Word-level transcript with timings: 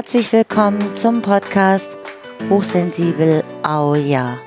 Herzlich 0.00 0.32
willkommen 0.32 0.96
zum 0.96 1.20
Podcast 1.20 1.98
Hochsensibel 2.48 3.44
Au 3.62 3.94
Ja. 3.94 4.38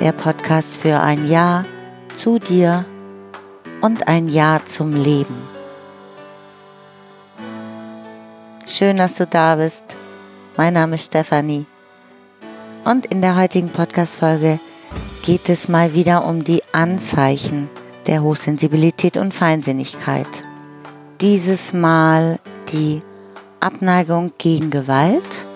Der 0.00 0.12
Podcast 0.12 0.78
für 0.78 0.98
ein 0.98 1.28
Ja 1.28 1.66
zu 2.14 2.38
dir 2.38 2.86
und 3.82 4.08
ein 4.08 4.28
Ja 4.28 4.58
zum 4.64 4.94
Leben. 4.94 5.36
Schön, 8.64 8.96
dass 8.96 9.16
du 9.16 9.26
da 9.26 9.56
bist. 9.56 9.84
Mein 10.56 10.72
Name 10.72 10.94
ist 10.94 11.04
Stefanie. 11.04 11.66
Und 12.86 13.04
in 13.04 13.20
der 13.20 13.36
heutigen 13.36 13.68
Podcast-Folge 13.68 14.58
geht 15.22 15.50
es 15.50 15.68
mal 15.68 15.92
wieder 15.92 16.24
um 16.24 16.44
die 16.44 16.62
Anzeichen 16.72 17.68
der 18.06 18.22
Hochsensibilität 18.22 19.18
und 19.18 19.34
Feinsinnigkeit. 19.34 20.42
Dieses 21.20 21.74
Mal 21.74 22.38
die 22.72 23.02
Abneigung 23.60 24.32
gegen 24.38 24.70
Gewalt 24.70 25.46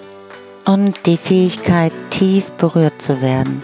und 0.66 1.06
die 1.06 1.16
Fähigkeit, 1.16 1.92
tief 2.10 2.52
berührt 2.52 3.00
zu 3.00 3.22
werden. 3.22 3.62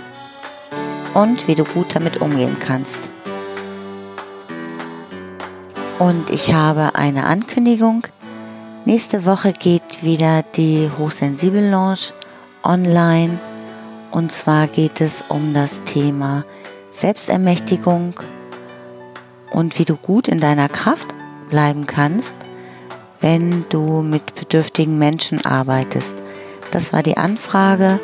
Und 1.13 1.47
wie 1.47 1.55
du 1.55 1.65
gut 1.65 1.95
damit 1.95 2.23
umgehen 2.23 2.57
kannst. 2.59 3.11
Und 5.99 6.31
ich 6.31 6.55
habe 6.55 6.95
eine 6.95 7.27
Ankündigung. 7.27 8.07
Nächste 8.87 9.27
Woche 9.27 9.53
geht 9.53 10.03
wieder 10.03 10.43
die 10.43 10.91
Hochsensibel 10.99 11.69
Lounge 11.69 12.15
online. 12.63 13.39
Und 14.11 14.33
zwar 14.33 14.69
geht 14.69 15.03
es 15.03 15.23
um 15.29 15.53
das 15.53 15.83
Thema 15.85 16.45
Selbstermächtigung 16.93 18.15
und 19.53 19.79
wie 19.79 19.85
du 19.85 19.97
gut 19.97 20.29
in 20.29 20.41
deiner 20.41 20.71
Kraft 20.71 21.09
bleiben 21.51 21.85
kannst 21.87 22.35
wenn 23.21 23.65
du 23.69 24.03
mit 24.03 24.35
bedürftigen 24.35 24.99
Menschen 24.99 25.45
arbeitest. 25.45 26.15
Das 26.71 26.93
war 26.93 27.03
die 27.03 27.17
Anfrage 27.17 28.01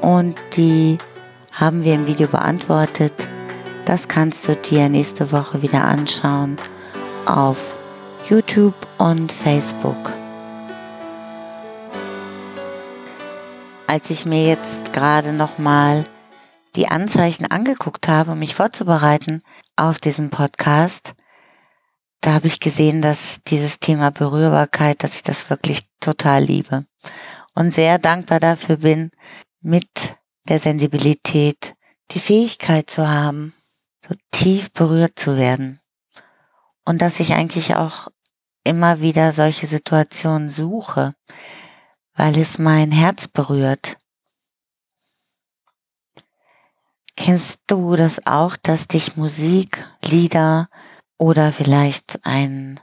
und 0.00 0.36
die 0.56 0.98
haben 1.52 1.84
wir 1.84 1.94
im 1.94 2.06
Video 2.06 2.28
beantwortet. 2.28 3.12
Das 3.84 4.08
kannst 4.08 4.46
du 4.48 4.56
dir 4.56 4.88
nächste 4.88 5.32
Woche 5.32 5.62
wieder 5.62 5.84
anschauen 5.84 6.56
auf 7.26 7.78
YouTube 8.28 8.74
und 8.98 9.32
Facebook. 9.32 10.12
Als 13.86 14.08
ich 14.10 14.24
mir 14.24 14.46
jetzt 14.46 14.92
gerade 14.92 15.32
nochmal 15.32 16.04
die 16.76 16.88
Anzeichen 16.88 17.50
angeguckt 17.50 18.08
habe, 18.08 18.32
um 18.32 18.38
mich 18.38 18.54
vorzubereiten 18.54 19.42
auf 19.76 19.98
diesen 19.98 20.30
Podcast, 20.30 21.14
da 22.22 22.34
habe 22.34 22.46
ich 22.46 22.60
gesehen, 22.60 23.02
dass 23.02 23.40
dieses 23.48 23.78
Thema 23.78 24.10
Berührbarkeit, 24.10 25.02
dass 25.02 25.16
ich 25.16 25.22
das 25.22 25.50
wirklich 25.50 25.80
total 26.00 26.44
liebe 26.44 26.86
und 27.54 27.74
sehr 27.74 27.98
dankbar 27.98 28.40
dafür 28.40 28.78
bin, 28.78 29.10
mit 29.60 30.16
der 30.48 30.60
Sensibilität 30.60 31.74
die 32.12 32.20
Fähigkeit 32.20 32.88
zu 32.88 33.08
haben, 33.08 33.52
so 34.06 34.14
tief 34.30 34.72
berührt 34.72 35.18
zu 35.18 35.36
werden. 35.36 35.80
Und 36.84 37.02
dass 37.02 37.20
ich 37.20 37.34
eigentlich 37.34 37.74
auch 37.74 38.08
immer 38.64 39.00
wieder 39.00 39.32
solche 39.32 39.66
Situationen 39.66 40.50
suche, 40.50 41.14
weil 42.14 42.38
es 42.38 42.58
mein 42.58 42.92
Herz 42.92 43.26
berührt. 43.26 43.96
Kennst 47.16 47.60
du 47.66 47.96
das 47.96 48.26
auch, 48.26 48.56
dass 48.56 48.86
dich 48.86 49.16
Musik, 49.16 49.88
Lieder 50.02 50.68
oder 51.22 51.52
vielleicht 51.52 52.18
ein 52.24 52.80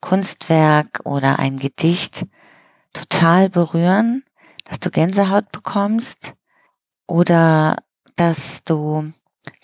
Kunstwerk 0.00 1.02
oder 1.04 1.38
ein 1.38 1.58
Gedicht 1.58 2.24
total 2.94 3.50
berühren, 3.50 4.24
dass 4.64 4.80
du 4.80 4.90
Gänsehaut 4.90 5.52
bekommst 5.52 6.32
oder 7.06 7.76
dass 8.16 8.64
du 8.64 9.12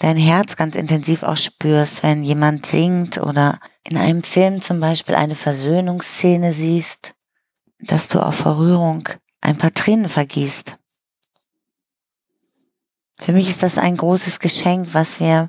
dein 0.01 0.19
Herz 0.19 0.57
ganz 0.57 0.75
intensiv 0.75 1.23
auch 1.23 1.39
spürst, 1.39 2.03
wenn 2.03 2.23
jemand 2.23 2.67
singt 2.67 3.17
oder 3.17 3.59
in 3.85 3.97
einem 3.97 4.23
Film 4.23 4.61
zum 4.61 4.81
Beispiel 4.81 5.15
eine 5.15 5.35
Versöhnungsszene 5.35 6.53
siehst, 6.53 7.15
dass 7.79 8.09
du 8.09 8.21
auf 8.21 8.35
Verrührung 8.35 9.09
ein 9.41 9.57
paar 9.57 9.73
Tränen 9.73 10.11
vergießt. 10.11 10.77
Für 13.19 13.33
mich 13.33 13.49
ist 13.49 13.63
das 13.63 13.79
ein 13.79 13.97
großes 13.97 14.41
Geschenk, 14.41 14.89
was 14.93 15.21
wir 15.21 15.49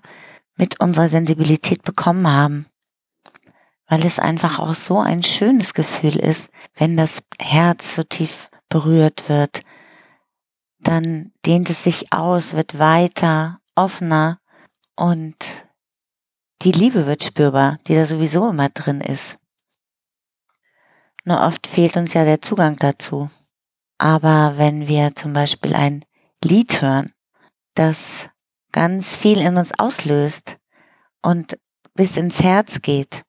mit 0.62 0.80
unserer 0.80 1.10
Sensibilität 1.10 1.82
bekommen 1.82 2.28
haben. 2.28 2.68
Weil 3.88 4.06
es 4.06 4.20
einfach 4.20 4.60
auch 4.60 4.76
so 4.76 5.00
ein 5.00 5.24
schönes 5.24 5.74
Gefühl 5.74 6.18
ist, 6.18 6.52
wenn 6.76 6.96
das 6.96 7.24
Herz 7.40 7.96
so 7.96 8.04
tief 8.04 8.52
berührt 8.70 9.28
wird. 9.28 9.62
Dann 10.80 11.34
dehnt 11.48 11.72
es 11.72 11.84
sich 11.84 12.14
aus, 12.14 12.54
wird 12.54 12.78
weiter, 12.78 13.60
offener 13.74 14.40
und 14.96 15.36
die 16.62 16.72
Liebe 16.72 17.08
wird 17.08 17.24
spürbar, 17.24 17.80
die 17.88 17.96
da 17.96 18.06
sowieso 18.06 18.48
immer 18.48 18.70
drin 18.70 19.02
ist. 19.02 19.38
Nur 21.26 21.42
oft 21.42 21.66
fehlt 21.66 21.98
uns 21.98 22.14
ja 22.14 22.24
der 22.24 22.40
Zugang 22.40 22.76
dazu. 22.76 23.32
Aber 23.98 24.54
wenn 24.58 24.88
wir 24.88 25.16
zum 25.16 25.34
Beispiel 25.34 25.74
ein 25.74 26.06
Lied 26.44 26.84
hören, 26.84 27.14
das 27.74 28.30
ganz 28.72 29.16
viel 29.18 29.40
in 29.40 29.58
uns 29.58 29.72
auslöst 29.78 30.58
und 31.22 31.58
bis 31.94 32.18
ins 32.18 32.42
Herz 32.42 32.82
geht, 32.82 33.24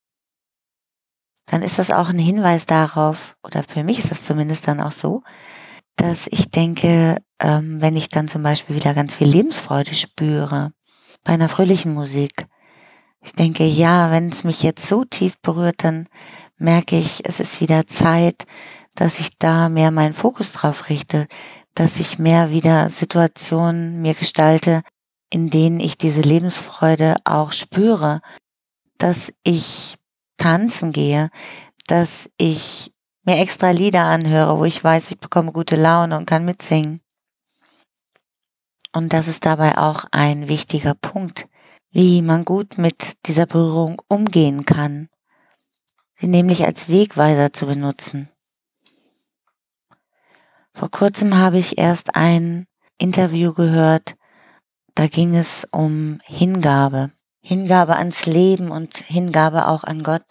dann 1.47 1.63
ist 1.63 1.79
das 1.79 1.91
auch 1.91 2.09
ein 2.09 2.19
Hinweis 2.19 2.67
darauf, 2.67 3.37
oder 3.43 3.63
für 3.63 3.85
mich 3.85 3.99
ist 3.99 4.11
das 4.11 4.25
zumindest 4.25 4.69
dann 4.69 4.81
auch 4.81 4.93
so, 4.93 5.23
dass 5.97 6.27
ich 6.29 6.51
denke, 6.51 7.23
ähm, 7.41 7.81
wenn 7.81 7.97
ich 7.97 8.09
dann 8.09 8.29
zum 8.29 8.43
Beispiel 8.43 8.77
wieder 8.77 8.95
ganz 8.95 9.15
viel 9.17 9.29
Lebensfreude 9.29 9.95
spüre, 9.95 10.73
bei 11.25 11.35
einer 11.35 11.49
fröhlichen 11.49 11.95
Musik, 11.95 12.47
ich 13.21 13.33
denke, 13.33 13.65
ja, 13.65 14.11
wenn 14.11 14.29
es 14.29 14.45
mich 14.45 14.63
jetzt 14.63 14.89
so 14.89 15.05
tief 15.05 15.39
berührt, 15.43 15.85
dann 15.85 16.09
merke 16.57 16.97
ich, 16.97 17.27
es 17.27 17.39
ist 17.39 17.61
wieder 17.61 17.87
Zeit, 17.87 18.45
dass 18.95 19.21
ich 19.21 19.39
da 19.39 19.69
mehr 19.69 19.91
meinen 19.91 20.15
Fokus 20.15 20.53
drauf 20.53 20.89
richte, 20.89 21.27
dass 21.75 22.01
ich 22.01 22.19
mehr 22.19 22.51
wieder 22.51 22.91
Situationen 22.91 24.03
mir 24.03 24.15
gestalte, 24.15 24.83
in 25.33 25.49
denen 25.49 25.81
ich 25.81 25.97
diese 25.97 26.21
Lebensfreude 26.21 27.17
auch 27.25 27.53
spüre, 27.53 28.21
dass 28.99 29.33
ich 29.45 29.97
tanzen 30.37 30.93
gehe, 30.93 31.31
dass 31.87 32.29
ich 32.37 32.93
mir 33.25 33.39
extra 33.39 33.71
Lieder 33.71 34.03
anhöre, 34.03 34.59
wo 34.59 34.67
ich 34.67 34.85
weiß, 34.85 35.11
ich 35.11 35.19
bekomme 35.19 35.53
gute 35.53 35.77
Laune 35.77 36.19
und 36.19 36.27
kann 36.27 36.45
mitsingen. 36.45 37.01
Und 38.93 39.15
das 39.15 39.27
ist 39.27 39.47
dabei 39.47 39.79
auch 39.79 40.05
ein 40.11 40.49
wichtiger 40.49 40.95
Punkt, 40.95 41.47
wie 41.91 42.21
man 42.21 42.45
gut 42.45 42.77
mit 42.77 43.27
dieser 43.27 43.47
Berührung 43.47 44.03
umgehen 44.09 44.67
kann, 44.67 45.09
sie 46.21 46.27
nämlich 46.27 46.67
als 46.67 46.91
Wegweiser 46.91 47.55
zu 47.55 47.65
benutzen. 47.65 48.29
Vor 50.75 50.91
kurzem 50.91 51.39
habe 51.39 51.59
ich 51.59 51.79
erst 51.79 52.17
ein 52.17 52.67
Interview 52.99 53.55
gehört 53.55 54.15
da 54.95 55.07
ging 55.07 55.35
es 55.35 55.67
um 55.71 56.21
Hingabe. 56.25 57.11
Hingabe 57.41 57.97
ans 57.97 58.27
Leben 58.27 58.71
und 58.71 58.97
Hingabe 58.97 59.67
auch 59.67 59.85
an 59.85 60.03
Gott. 60.03 60.25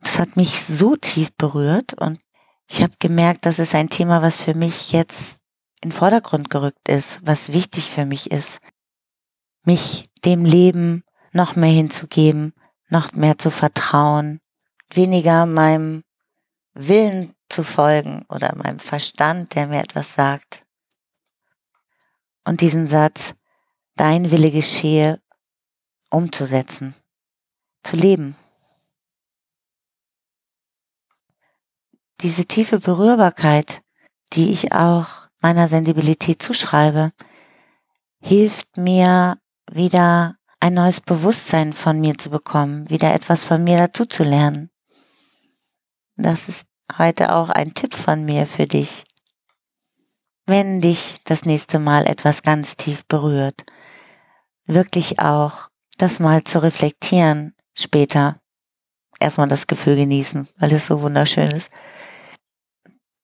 Das 0.00 0.18
hat 0.18 0.36
mich 0.36 0.62
so 0.64 0.94
tief 0.94 1.32
berührt 1.36 1.94
und 1.94 2.20
ich 2.70 2.82
habe 2.82 2.92
gemerkt, 2.98 3.46
das 3.46 3.58
ist 3.58 3.74
ein 3.74 3.88
Thema, 3.88 4.22
was 4.22 4.42
für 4.42 4.54
mich 4.54 4.92
jetzt 4.92 5.36
in 5.80 5.90
Vordergrund 5.90 6.50
gerückt 6.50 6.88
ist, 6.88 7.18
was 7.22 7.52
wichtig 7.52 7.90
für 7.90 8.04
mich 8.04 8.30
ist, 8.30 8.58
mich 9.64 10.04
dem 10.24 10.44
Leben 10.44 11.02
noch 11.32 11.56
mehr 11.56 11.70
hinzugeben, 11.70 12.52
noch 12.88 13.12
mehr 13.12 13.38
zu 13.38 13.50
vertrauen, 13.50 14.40
weniger 14.92 15.46
meinem 15.46 16.04
Willen 16.74 17.34
zu 17.48 17.64
folgen 17.64 18.24
oder 18.28 18.54
meinem 18.54 18.78
Verstand, 18.78 19.54
der 19.54 19.66
mir 19.66 19.80
etwas 19.80 20.14
sagt 20.14 20.62
und 22.44 22.60
diesen 22.60 22.86
Satz, 22.86 23.34
dein 23.96 24.30
Wille 24.30 24.50
geschehe, 24.50 25.20
umzusetzen, 26.10 26.94
zu 27.82 27.96
leben. 27.96 28.36
Diese 32.20 32.46
tiefe 32.46 32.80
Berührbarkeit, 32.80 33.82
die 34.32 34.50
ich 34.50 34.72
auch 34.72 35.28
meiner 35.40 35.68
Sensibilität 35.68 36.42
zuschreibe, 36.42 37.12
hilft 38.20 38.76
mir 38.76 39.38
wieder 39.70 40.36
ein 40.60 40.74
neues 40.74 41.00
Bewusstsein 41.00 41.72
von 41.72 42.00
mir 42.00 42.18
zu 42.18 42.30
bekommen, 42.30 42.90
wieder 42.90 43.14
etwas 43.14 43.44
von 43.44 43.62
mir 43.62 43.78
dazu 43.78 44.06
zu 44.06 44.24
lernen. 44.24 44.70
Das 46.16 46.48
ist 46.48 46.66
heute 46.96 47.32
auch 47.32 47.48
ein 47.48 47.74
Tipp 47.74 47.94
von 47.94 48.24
mir 48.24 48.46
für 48.46 48.66
dich 48.66 49.04
wenn 50.48 50.80
dich 50.80 51.16
das 51.24 51.44
nächste 51.44 51.78
Mal 51.78 52.06
etwas 52.06 52.42
ganz 52.42 52.74
tief 52.74 53.04
berührt, 53.06 53.64
wirklich 54.64 55.18
auch 55.18 55.68
das 55.98 56.20
mal 56.20 56.42
zu 56.42 56.62
reflektieren 56.62 57.54
später. 57.74 58.36
Erstmal 59.20 59.48
das 59.48 59.66
Gefühl 59.66 59.96
genießen, 59.96 60.48
weil 60.58 60.72
es 60.72 60.86
so 60.86 61.02
wunderschön 61.02 61.50
ist. 61.50 61.70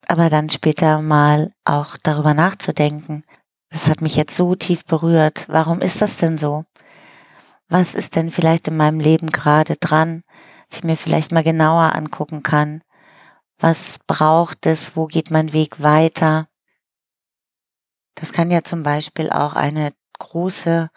aber 0.06 0.28
dann 0.28 0.50
später 0.50 1.00
mal 1.00 1.50
auch 1.64 1.96
darüber 2.02 2.34
nachzudenken, 2.34 3.24
das 3.70 3.86
hat 3.86 4.02
mich 4.02 4.16
jetzt 4.16 4.36
so 4.36 4.54
tief 4.54 4.84
berührt. 4.84 5.46
Warum 5.48 5.80
ist 5.80 6.02
das 6.02 6.18
denn 6.18 6.36
so? 6.36 6.64
Was 7.68 7.94
ist 7.94 8.16
denn 8.16 8.30
vielleicht 8.30 8.68
in 8.68 8.76
meinem 8.76 9.00
Leben 9.00 9.30
gerade 9.30 9.76
dran, 9.76 10.22
dass 10.68 10.80
ich 10.80 10.84
mir 10.84 10.98
vielleicht 10.98 11.32
mal 11.32 11.42
genauer 11.42 11.94
angucken 11.94 12.42
kann? 12.42 12.82
Was 13.58 13.96
braucht 14.06 14.66
es? 14.66 14.94
Wo 14.94 15.06
geht 15.06 15.30
mein 15.30 15.54
Weg 15.54 15.82
weiter? 15.82 16.48
Das 18.14 18.32
kann 18.32 18.50
ja 18.50 18.62
zum 18.62 18.82
Beispiel 18.82 19.30
auch 19.30 19.54
eine 19.54 19.92
große 20.18 20.90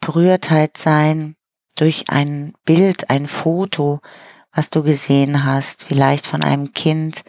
Berührtheit 0.00 0.76
sein 0.76 1.36
durch 1.76 2.04
ein 2.08 2.54
Bild, 2.64 3.10
ein 3.10 3.26
Foto, 3.26 4.00
was 4.52 4.68
du 4.68 4.82
gesehen 4.82 5.44
hast, 5.44 5.84
vielleicht 5.84 6.26
von 6.26 6.42
einem 6.42 6.72
Kind, 6.72 7.24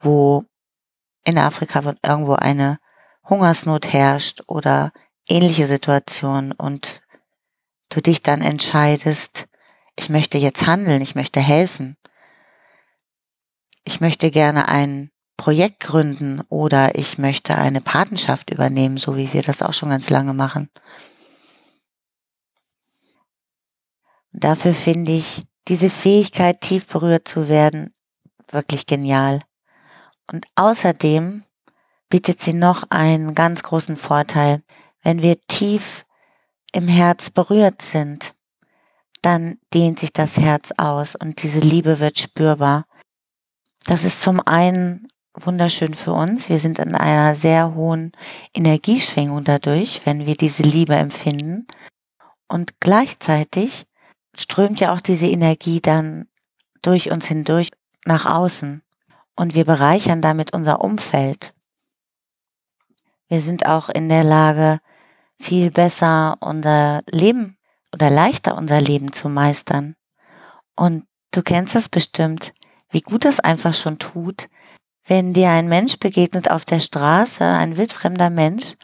wo 0.00 0.44
in 1.24 1.38
Afrika 1.38 1.82
irgendwo 2.04 2.34
eine 2.34 2.78
Hungersnot 3.28 3.92
herrscht 3.92 4.42
oder 4.46 4.92
ähnliche 5.28 5.66
Situationen 5.66 6.52
und 6.52 7.02
du 7.90 8.00
dich 8.00 8.22
dann 8.22 8.42
entscheidest, 8.42 9.46
ich 9.98 10.08
möchte 10.08 10.38
jetzt 10.38 10.66
handeln, 10.66 11.02
ich 11.02 11.14
möchte 11.14 11.40
helfen. 11.40 11.96
Ich 13.84 14.00
möchte 14.00 14.30
gerne 14.30 14.68
ein 14.68 15.10
Projekt 15.38 15.80
gründen 15.80 16.42
oder 16.50 16.96
ich 16.96 17.16
möchte 17.16 17.56
eine 17.56 17.80
Patenschaft 17.80 18.50
übernehmen, 18.50 18.98
so 18.98 19.16
wie 19.16 19.32
wir 19.32 19.42
das 19.42 19.62
auch 19.62 19.72
schon 19.72 19.88
ganz 19.88 20.10
lange 20.10 20.34
machen. 20.34 20.68
Dafür 24.32 24.74
finde 24.74 25.12
ich 25.12 25.46
diese 25.68 25.88
Fähigkeit, 25.88 26.60
tief 26.60 26.86
berührt 26.86 27.26
zu 27.26 27.48
werden, 27.48 27.94
wirklich 28.50 28.84
genial. 28.86 29.38
Und 30.30 30.46
außerdem 30.56 31.44
bietet 32.10 32.40
sie 32.40 32.52
noch 32.52 32.84
einen 32.90 33.34
ganz 33.34 33.62
großen 33.62 33.96
Vorteil. 33.96 34.62
Wenn 35.02 35.22
wir 35.22 35.40
tief 35.46 36.04
im 36.72 36.88
Herz 36.88 37.30
berührt 37.30 37.80
sind, 37.80 38.34
dann 39.22 39.58
dehnt 39.72 40.00
sich 40.00 40.12
das 40.12 40.36
Herz 40.36 40.72
aus 40.76 41.14
und 41.14 41.42
diese 41.42 41.60
Liebe 41.60 42.00
wird 42.00 42.18
spürbar. 42.18 42.86
Das 43.86 44.04
ist 44.04 44.22
zum 44.22 44.40
einen 44.40 45.08
wunderschön 45.34 45.94
für 45.94 46.12
uns. 46.12 46.48
Wir 46.48 46.58
sind 46.58 46.78
in 46.78 46.94
einer 46.94 47.34
sehr 47.34 47.74
hohen 47.74 48.12
Energieschwingung 48.54 49.44
dadurch, 49.44 50.04
wenn 50.04 50.26
wir 50.26 50.36
diese 50.36 50.62
Liebe 50.62 50.94
empfinden. 50.94 51.66
Und 52.48 52.80
gleichzeitig 52.80 53.86
strömt 54.36 54.80
ja 54.80 54.92
auch 54.92 55.00
diese 55.00 55.26
Energie 55.26 55.80
dann 55.80 56.28
durch 56.82 57.10
uns 57.10 57.26
hindurch 57.26 57.70
nach 58.04 58.26
außen. 58.26 58.82
Und 59.36 59.54
wir 59.54 59.64
bereichern 59.64 60.22
damit 60.22 60.52
unser 60.52 60.80
Umfeld. 60.80 61.54
Wir 63.28 63.40
sind 63.40 63.66
auch 63.66 63.88
in 63.88 64.08
der 64.08 64.24
Lage, 64.24 64.80
viel 65.38 65.70
besser 65.70 66.36
unser 66.40 67.02
Leben 67.10 67.58
oder 67.92 68.10
leichter 68.10 68.56
unser 68.56 68.80
Leben 68.80 69.12
zu 69.12 69.28
meistern. 69.28 69.94
Und 70.74 71.04
du 71.30 71.42
kennst 71.42 71.74
das 71.74 71.88
bestimmt, 71.88 72.52
wie 72.90 73.00
gut 73.00 73.24
das 73.24 73.38
einfach 73.40 73.74
schon 73.74 73.98
tut, 73.98 74.48
wenn 75.08 75.32
dir 75.32 75.50
ein 75.50 75.68
Mensch 75.68 75.98
begegnet 75.98 76.50
auf 76.50 76.64
der 76.64 76.80
Straße, 76.80 77.44
ein 77.44 77.76
wildfremder 77.76 78.30
Mensch, 78.30 78.74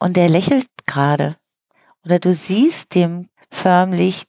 und 0.00 0.16
der 0.16 0.28
lächelt 0.28 0.66
gerade. 0.86 1.36
Oder 2.04 2.18
du 2.18 2.34
siehst 2.34 2.94
dem 2.94 3.28
förmlich 3.50 4.24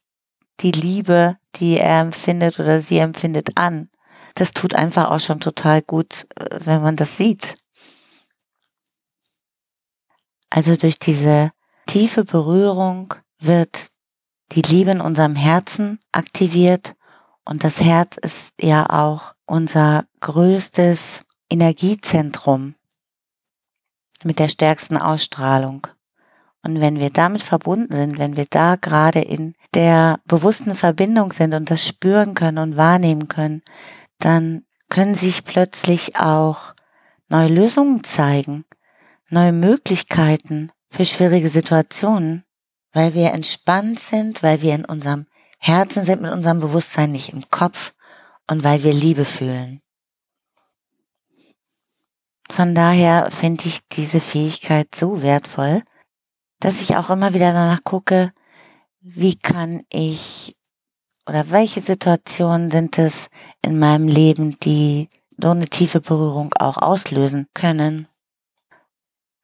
die 0.60 0.72
Liebe, 0.72 1.36
die 1.56 1.78
er 1.78 2.00
empfindet 2.00 2.58
oder 2.60 2.80
sie 2.80 2.98
empfindet 2.98 3.56
an. 3.56 3.88
Das 4.34 4.52
tut 4.52 4.74
einfach 4.74 5.10
auch 5.10 5.20
schon 5.20 5.40
total 5.40 5.82
gut, 5.82 6.26
äh, 6.36 6.60
wenn 6.64 6.82
man 6.82 6.96
das 6.96 7.16
sieht. 7.16 7.56
Also 10.50 10.76
durch 10.76 10.98
diese 10.98 11.50
tiefe 11.86 12.24
Berührung 12.24 13.14
wird 13.40 13.88
die 14.52 14.62
Liebe 14.62 14.92
in 14.92 15.00
unserem 15.00 15.36
Herzen 15.36 15.98
aktiviert 16.12 16.94
und 17.44 17.64
das 17.64 17.80
Herz 17.80 18.16
ist 18.16 18.52
ja 18.60 18.88
auch 18.90 19.34
unser 19.46 20.04
größtes 20.20 21.20
Energiezentrum 21.50 22.74
mit 24.24 24.38
der 24.38 24.48
stärksten 24.48 24.96
Ausstrahlung. 24.96 25.86
Und 26.62 26.80
wenn 26.80 26.98
wir 26.98 27.10
damit 27.10 27.42
verbunden 27.42 27.94
sind, 27.94 28.18
wenn 28.18 28.36
wir 28.36 28.46
da 28.48 28.76
gerade 28.76 29.20
in 29.20 29.54
der 29.74 30.20
bewussten 30.26 30.74
Verbindung 30.74 31.32
sind 31.32 31.54
und 31.54 31.70
das 31.70 31.86
spüren 31.86 32.34
können 32.34 32.58
und 32.58 32.76
wahrnehmen 32.76 33.28
können, 33.28 33.62
dann 34.18 34.64
können 34.88 35.14
sich 35.14 35.44
plötzlich 35.44 36.16
auch 36.16 36.74
neue 37.28 37.48
Lösungen 37.48 38.04
zeigen, 38.04 38.64
neue 39.30 39.52
Möglichkeiten 39.52 40.70
für 40.90 41.04
schwierige 41.04 41.48
Situationen, 41.48 42.44
weil 42.92 43.14
wir 43.14 43.32
entspannt 43.32 44.00
sind, 44.00 44.42
weil 44.42 44.60
wir 44.60 44.74
in 44.74 44.84
unserem 44.84 45.26
Herzen 45.58 46.04
sind, 46.04 46.22
mit 46.22 46.32
unserem 46.32 46.60
Bewusstsein 46.60 47.12
nicht 47.12 47.32
im 47.32 47.48
Kopf 47.50 47.94
und 48.50 48.64
weil 48.64 48.82
wir 48.82 48.92
Liebe 48.92 49.24
fühlen. 49.24 49.80
Von 52.50 52.74
daher 52.74 53.30
finde 53.30 53.66
ich 53.66 53.78
diese 53.92 54.18
Fähigkeit 54.18 54.92
so 54.92 55.22
wertvoll, 55.22 55.82
dass 56.58 56.80
ich 56.80 56.96
auch 56.96 57.08
immer 57.08 57.32
wieder 57.32 57.52
danach 57.52 57.84
gucke, 57.84 58.32
wie 59.00 59.36
kann 59.36 59.84
ich 59.88 60.56
oder 61.28 61.50
welche 61.50 61.80
Situationen 61.80 62.72
sind 62.72 62.98
es 62.98 63.28
in 63.64 63.78
meinem 63.78 64.08
Leben, 64.08 64.58
die 64.64 65.08
so 65.40 65.50
eine 65.50 65.66
tiefe 65.66 66.00
Berührung 66.00 66.52
auch 66.58 66.76
auslösen 66.76 67.46
können. 67.54 68.08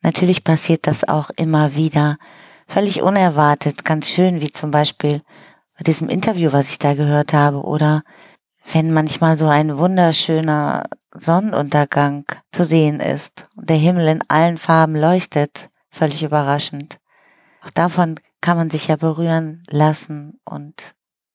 Natürlich 0.02 0.42
passiert 0.42 0.88
das 0.88 1.08
auch 1.08 1.30
immer 1.36 1.76
wieder, 1.76 2.16
völlig 2.66 3.02
unerwartet, 3.02 3.84
ganz 3.84 4.10
schön, 4.10 4.40
wie 4.40 4.50
zum 4.50 4.72
Beispiel 4.72 5.22
bei 5.78 5.84
diesem 5.84 6.08
Interview, 6.08 6.52
was 6.52 6.70
ich 6.70 6.78
da 6.78 6.94
gehört 6.94 7.32
habe, 7.32 7.62
oder 7.62 8.02
wenn 8.72 8.92
manchmal 8.92 9.38
so 9.38 9.46
ein 9.46 9.78
wunderschöner 9.78 10.82
Sonnenuntergang 11.18 12.24
zu 12.52 12.64
sehen 12.64 13.00
ist 13.00 13.48
und 13.56 13.70
der 13.70 13.76
Himmel 13.76 14.08
in 14.08 14.22
allen 14.28 14.58
Farben 14.58 14.96
leuchtet, 14.96 15.70
völlig 15.90 16.22
überraschend. 16.22 16.98
Auch 17.62 17.70
davon 17.70 18.20
kann 18.40 18.56
man 18.56 18.70
sich 18.70 18.88
ja 18.88 18.96
berühren 18.96 19.64
lassen 19.68 20.38
und 20.44 20.94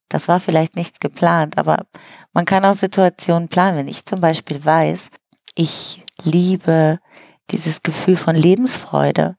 das 0.10 0.28
war 0.28 0.40
vielleicht 0.40 0.76
nicht 0.76 1.00
geplant, 1.00 1.58
aber 1.58 1.86
man 2.34 2.46
kann 2.46 2.66
auch 2.66 2.76
Situationen 2.76 3.48
planen. 3.48 3.78
Wenn 3.78 3.88
ich 3.88 4.06
zum 4.06 4.20
Beispiel 4.20 4.64
weiß, 4.64 5.10
ich 5.56 6.04
liebe 6.24 7.00
dieses 7.50 7.82
Gefühl 7.82 8.18
von 8.18 8.36
Lebensfreude 8.36 9.36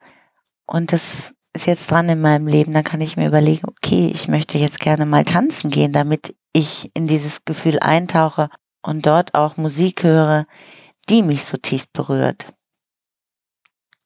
und 0.67 0.93
das 0.93 1.35
ist 1.53 1.67
jetzt 1.67 1.91
dran 1.91 2.09
in 2.09 2.21
meinem 2.21 2.47
Leben, 2.47 2.73
dann 2.73 2.85
kann 2.85 3.03
ich 3.03 3.17
mir 3.17 3.27
überlegen, 3.27 3.69
okay, 3.69 4.11
ich 4.13 4.29
möchte 4.29 4.57
jetzt 4.57 4.81
gerne 4.81 5.05
mal 5.05 5.25
tanzen 5.25 5.71
gehen, 5.71 5.93
damit 5.93 6.35
ich 6.55 6.91
in 6.95 7.07
dieses 7.07 7.45
Gefühl 7.45 7.79
eintauche 7.81 8.49
und 8.83 9.07
dort 9.07 9.35
auch 9.35 9.57
Musik 9.57 10.03
höre, 10.03 10.47
die 11.09 11.23
mich 11.23 11.45
so 11.45 11.57
tief 11.57 11.89
berührt. 11.93 12.47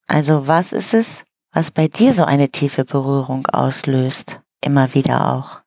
Also 0.06 0.47
was 0.47 0.73
ist 0.73 0.95
es, 0.95 1.25
was 1.52 1.71
bei 1.71 1.88
dir 1.88 2.14
so 2.14 2.25
eine 2.25 2.50
tiefe 2.50 2.85
Berührung 2.85 3.47
auslöst? 3.47 4.40
Immer 4.61 4.95
wieder 4.95 5.33
auch. 5.33 5.62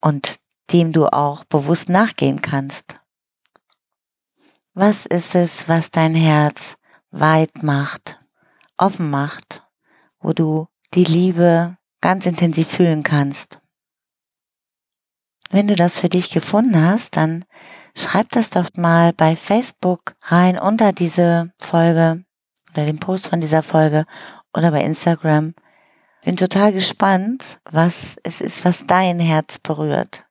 Und 0.00 0.40
dem 0.72 0.92
du 0.92 1.06
auch 1.06 1.44
bewusst 1.44 1.88
nachgehen 1.88 2.40
kannst. 2.40 2.94
Was 4.74 5.06
ist 5.06 5.34
es, 5.34 5.68
was 5.68 5.90
dein 5.90 6.14
Herz 6.14 6.76
weit 7.10 7.62
macht, 7.62 8.18
offen 8.78 9.10
macht, 9.10 9.62
wo 10.20 10.32
du 10.32 10.68
die 10.94 11.04
Liebe 11.04 11.76
ganz 12.00 12.24
intensiv 12.26 12.68
fühlen 12.68 13.02
kannst? 13.02 13.61
Wenn 15.52 15.68
du 15.68 15.76
das 15.76 16.00
für 16.00 16.08
dich 16.08 16.30
gefunden 16.30 16.82
hast, 16.82 17.14
dann 17.18 17.44
schreib 17.94 18.30
das 18.30 18.48
doch 18.48 18.70
mal 18.74 19.12
bei 19.12 19.36
Facebook 19.36 20.14
rein 20.22 20.58
unter 20.58 20.92
diese 20.94 21.52
Folge 21.58 22.24
oder 22.72 22.86
den 22.86 22.98
Post 22.98 23.28
von 23.28 23.42
dieser 23.42 23.62
Folge 23.62 24.06
oder 24.56 24.70
bei 24.70 24.82
Instagram. 24.82 25.52
Bin 26.24 26.38
total 26.38 26.72
gespannt, 26.72 27.58
was 27.70 28.16
es 28.24 28.40
ist, 28.40 28.64
was 28.64 28.86
dein 28.86 29.20
Herz 29.20 29.58
berührt, 29.58 30.24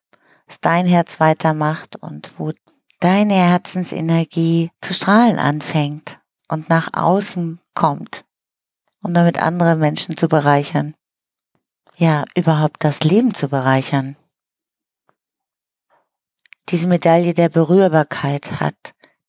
was 0.47 0.59
dein 0.59 0.87
Herz 0.87 1.19
weitermacht 1.19 1.97
und 1.97 2.31
wo 2.39 2.51
deine 2.99 3.35
Herzensenergie 3.35 4.71
zu 4.81 4.95
strahlen 4.95 5.37
anfängt 5.37 6.17
und 6.47 6.67
nach 6.67 6.89
außen 6.93 7.61
kommt, 7.75 8.25
um 9.03 9.13
damit 9.13 9.39
andere 9.39 9.75
Menschen 9.75 10.17
zu 10.17 10.27
bereichern. 10.27 10.95
Ja, 11.95 12.25
überhaupt 12.35 12.83
das 12.83 13.01
Leben 13.01 13.35
zu 13.35 13.49
bereichern. 13.49 14.15
Diese 16.69 16.87
Medaille 16.87 17.33
der 17.33 17.49
Berührbarkeit 17.49 18.59
hat 18.59 18.75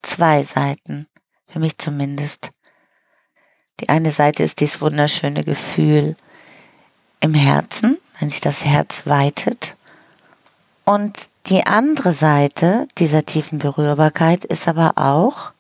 zwei 0.03 0.43
Seiten, 0.43 1.09
für 1.49 1.59
mich 1.59 1.79
zumindest. 1.79 2.51
Die 3.81 3.89
eine 3.89 4.13
Seite 4.13 4.43
ist 4.43 4.61
dieses 4.61 4.81
wunderschöne 4.81 5.43
Gefühl 5.43 6.17
im 7.21 7.35
Herzen, 7.35 7.99
wenn 8.21 8.31
sich 8.31 8.41
das 8.41 8.65
Herz 8.65 9.07
weitet. 9.07 9.77
Und 10.85 11.29
die 11.47 11.67
andere 11.67 12.13
Seite 12.13 12.87
dieser 12.99 13.25
tiefen 13.25 13.59
Berührbarkeit 13.59 14.45
ist 14.45 14.69
aber 14.69 14.93
auch 14.97 15.53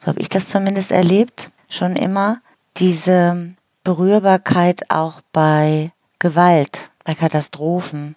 so 0.00 0.06
habe 0.06 0.20
ich 0.20 0.30
das 0.30 0.48
zumindest 0.48 0.92
erlebt, 0.92 1.50
schon 1.68 1.94
immer, 1.94 2.40
diese 2.78 3.54
Berührbarkeit 3.84 4.90
auch 4.90 5.20
bei 5.32 5.92
Gewalt, 6.18 6.90
bei 7.04 7.14
Katastrophen, 7.14 8.16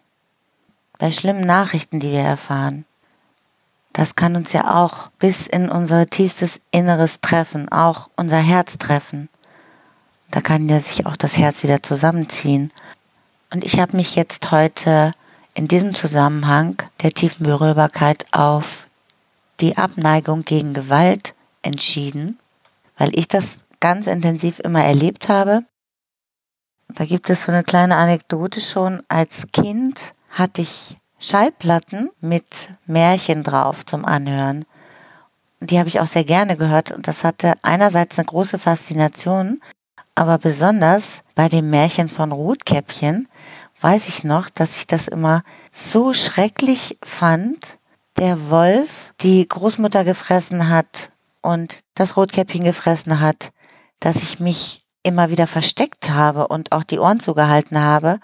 bei 0.97 1.11
schlimmen 1.11 1.45
Nachrichten, 1.45 1.99
die 1.99 2.11
wir 2.11 2.21
erfahren. 2.21 2.85
Das 3.93 4.15
kann 4.15 4.35
uns 4.35 4.53
ja 4.53 4.75
auch 4.83 5.09
bis 5.19 5.47
in 5.47 5.69
unser 5.69 6.07
tiefstes 6.07 6.59
Inneres 6.71 7.21
treffen, 7.21 7.69
auch 7.69 8.09
unser 8.15 8.39
Herz 8.39 8.77
treffen. 8.79 9.29
Da 10.31 10.41
kann 10.41 10.67
ja 10.67 10.79
sich 10.79 11.05
auch 11.05 11.15
das 11.15 11.37
Herz 11.37 11.61
wieder 11.61 11.83
zusammenziehen. 11.83 12.71
Und 13.53 13.63
ich 13.63 13.79
habe 13.79 13.95
mich 13.95 14.15
jetzt 14.15 14.51
heute 14.51 15.11
in 15.53 15.67
diesem 15.67 15.93
Zusammenhang 15.93 16.81
der 17.03 17.11
tiefen 17.11 17.45
Berührbarkeit 17.45 18.25
auf 18.31 18.87
die 19.59 19.77
Abneigung 19.77 20.41
gegen 20.41 20.73
Gewalt 20.73 21.35
entschieden, 21.61 22.39
weil 22.97 23.17
ich 23.17 23.27
das 23.27 23.59
ganz 23.79 24.07
intensiv 24.07 24.57
immer 24.59 24.83
erlebt 24.83 25.29
habe. 25.29 25.65
Da 26.89 27.05
gibt 27.05 27.29
es 27.29 27.45
so 27.45 27.51
eine 27.51 27.63
kleine 27.63 27.95
Anekdote 27.95 28.59
schon. 28.59 29.03
Als 29.07 29.45
Kind 29.51 30.13
hatte 30.31 30.61
ich 30.61 30.97
Schallplatten 31.23 32.09
mit 32.19 32.69
Märchen 32.85 33.43
drauf 33.43 33.85
zum 33.85 34.03
Anhören. 34.03 34.65
Die 35.61 35.79
habe 35.79 35.87
ich 35.87 36.01
auch 36.01 36.07
sehr 36.07 36.25
gerne 36.25 36.57
gehört 36.57 36.91
und 36.91 37.07
das 37.07 37.23
hatte 37.23 37.53
einerseits 37.61 38.19
eine 38.19 38.25
große 38.25 38.59
Faszination, 38.59 39.61
aber 40.15 40.37
besonders 40.37 41.23
bei 41.33 41.47
dem 41.47 41.69
Märchen 41.69 42.09
von 42.09 42.33
Rotkäppchen 42.33 43.29
weiß 43.79 44.09
ich 44.09 44.25
noch, 44.25 44.49
dass 44.49 44.75
ich 44.75 44.85
das 44.85 45.07
immer 45.07 45.43
so 45.73 46.13
schrecklich 46.13 46.97
fand, 47.01 47.57
der 48.17 48.49
Wolf 48.49 49.13
die 49.21 49.47
Großmutter 49.47 50.03
gefressen 50.03 50.67
hat 50.67 51.09
und 51.41 51.79
das 51.95 52.17
Rotkäppchen 52.17 52.65
gefressen 52.65 53.21
hat, 53.21 53.53
dass 54.01 54.17
ich 54.17 54.41
mich 54.41 54.83
immer 55.03 55.29
wieder 55.29 55.47
versteckt 55.47 56.09
habe 56.09 56.49
und 56.49 56.73
auch 56.73 56.83
die 56.83 56.99
Ohren 56.99 57.21
zugehalten 57.21 57.79
habe, 57.79 58.19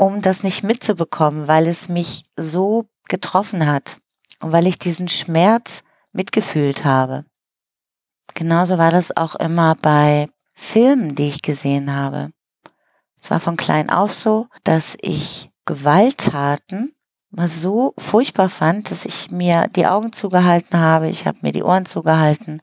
um 0.00 0.22
das 0.22 0.42
nicht 0.42 0.64
mitzubekommen, 0.64 1.46
weil 1.46 1.66
es 1.66 1.90
mich 1.90 2.24
so 2.34 2.86
getroffen 3.10 3.66
hat 3.66 3.98
und 4.40 4.50
weil 4.50 4.66
ich 4.66 4.78
diesen 4.78 5.08
Schmerz 5.08 5.82
mitgefühlt 6.12 6.86
habe. 6.86 7.26
Genauso 8.34 8.78
war 8.78 8.90
das 8.90 9.14
auch 9.14 9.34
immer 9.34 9.74
bei 9.74 10.26
Filmen, 10.54 11.16
die 11.16 11.28
ich 11.28 11.42
gesehen 11.42 11.94
habe. 11.94 12.30
Es 13.20 13.30
war 13.30 13.40
von 13.40 13.58
klein 13.58 13.90
auf 13.90 14.14
so, 14.14 14.46
dass 14.64 14.96
ich 15.02 15.50
Gewalttaten 15.66 16.94
mal 17.28 17.48
so 17.48 17.92
furchtbar 17.98 18.48
fand, 18.48 18.90
dass 18.90 19.04
ich 19.04 19.30
mir 19.30 19.68
die 19.68 19.86
Augen 19.86 20.14
zugehalten 20.14 20.80
habe, 20.80 21.10
ich 21.10 21.26
habe 21.26 21.38
mir 21.42 21.52
die 21.52 21.62
Ohren 21.62 21.84
zugehalten 21.84 22.62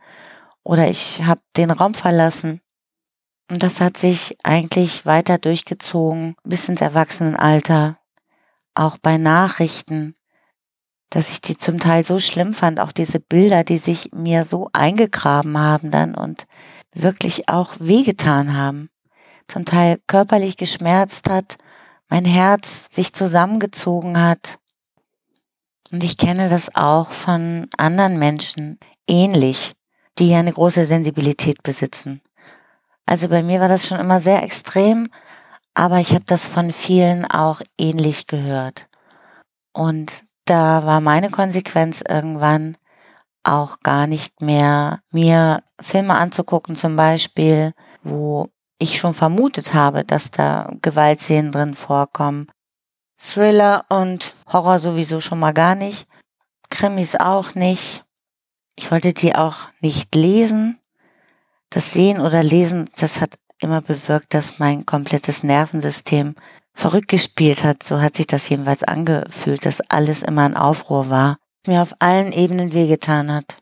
oder 0.63 0.89
ich 0.89 1.24
habe 1.24 1.41
den 1.56 1.70
Raum 1.70 1.94
verlassen. 1.94 2.62
Und 3.50 3.63
das 3.63 3.80
hat 3.80 3.98
sich 3.98 4.38
eigentlich 4.44 5.06
weiter 5.06 5.38
durchgezogen 5.38 6.36
bis 6.44 6.68
ins 6.68 6.82
Erwachsenenalter, 6.82 7.98
auch 8.75 8.98
bei 8.98 9.18
Nachrichten, 9.18 10.16
dass 11.10 11.30
ich 11.30 11.39
die 11.39 11.56
zum 11.56 11.80
Teil 11.80 12.04
so 12.04 12.20
schlimm 12.20 12.54
fand, 12.54 12.80
auch 12.80 12.92
diese 12.92 13.20
Bilder, 13.20 13.63
die 13.63 13.77
sich 13.77 14.12
mir 14.13 14.44
so 14.44 14.70
eingegraben 14.74 15.58
haben 15.58 15.92
dann 15.92 16.13
und 16.13 16.46
wirklich 16.94 17.48
auch 17.48 17.75
wehgetan 17.80 18.58
haben, 18.58 18.89
zum 19.48 19.63
Teil 19.63 20.00
körperlich 20.08 20.58
geschmerzt 20.58 21.30
hat 21.30 21.58
mein 22.10 22.25
Herz 22.25 22.88
sich 22.92 23.13
zusammengezogen 23.13 24.20
hat. 24.20 24.60
Und 25.92 26.04
ich 26.04 26.18
kenne 26.18 26.50
das 26.50 26.75
auch 26.75 27.12
von 27.12 27.68
anderen 27.77 28.20
Menschen 28.20 28.80
ähnlich, 29.08 29.74
die 30.18 30.34
eine 30.34 30.51
große 30.51 30.86
Sensibilität 30.86 31.63
besitzen. 31.63 32.22
Also 33.08 33.30
bei 33.30 33.42
mir 33.42 33.62
war 33.62 33.70
das 33.70 33.88
schon 33.88 34.00
immer 34.00 34.22
sehr 34.22 34.44
extrem, 34.44 35.10
aber 35.74 36.00
ich 36.00 36.12
habe 36.14 36.26
das 36.26 36.46
von 36.46 36.72
vielen 36.74 37.26
auch 37.26 37.62
ähnlich 37.80 38.28
gehört. 38.28 38.88
Und 39.74 40.26
da 40.46 40.86
war 40.86 41.02
meine 41.02 41.30
Konsequenz 41.30 42.04
irgendwann 42.08 42.78
auch 43.44 43.80
gar 43.80 44.08
nicht 44.08 44.42
mehr, 44.42 45.00
mir 45.12 45.64
Filme 45.80 46.16
anzugucken 46.16 46.76
zum 46.76 46.98
Beispiel, 46.98 47.74
wo 48.04 48.50
ich 48.78 49.00
schon 49.00 49.14
vermutet 49.14 49.74
habe, 49.74 50.04
dass 50.04 50.30
da 50.30 50.70
Gewaltszenen 50.82 51.52
drin 51.52 51.76
vorkommen. 51.76 52.48
Thriller 53.20 53.86
und 53.90 54.36
Horror 54.52 54.80
sowieso 54.80 55.22
schon 55.22 55.40
mal 55.40 55.54
gar 55.54 55.76
nicht. 55.76 56.08
Krimis 56.70 57.16
auch 57.16 57.56
nicht. 57.56 58.04
Ich 58.76 58.92
wollte 58.92 59.14
die 59.14 59.34
auch 59.34 59.70
nicht 59.80 60.14
lesen. 60.14 60.80
Das 61.69 61.91
Sehen 61.91 62.19
oder 62.19 62.43
Lesen, 62.43 62.89
das 62.97 63.19
hat 63.19 63.38
immer 63.62 63.81
bewirkt, 63.81 64.33
dass 64.33 64.59
mein 64.59 64.86
komplettes 64.86 65.43
Nervensystem 65.43 66.36
verrückt 66.74 67.09
gespielt 67.09 67.63
hat. 67.63 67.83
So 67.83 68.01
hat 68.01 68.15
sich 68.15 68.27
das 68.27 68.47
jedenfalls 68.50 68.83
angefühlt, 68.83 69.65
dass 69.65 69.81
alles 69.89 70.21
immer 70.21 70.43
ein 70.43 70.55
Aufruhr 70.55 71.09
war. 71.09 71.38
Mir 71.65 71.81
auf 71.81 71.93
allen 72.00 72.31
Ebenen 72.31 72.74
wehgetan 72.74 73.33
hat. 73.33 73.57